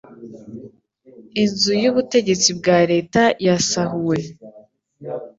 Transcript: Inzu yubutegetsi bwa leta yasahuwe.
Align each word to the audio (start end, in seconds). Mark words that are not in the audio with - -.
Inzu 1.41 1.71
yubutegetsi 1.83 2.49
bwa 2.59 2.77
leta 2.91 3.21
yasahuwe. 3.47 4.17